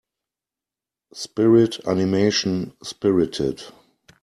[1.13, 3.61] Spirit animation Spirited.